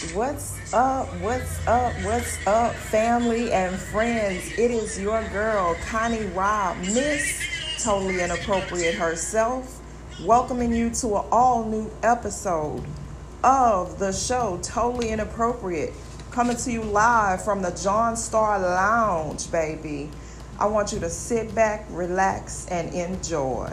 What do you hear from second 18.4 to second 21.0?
Lounge, baby. I want you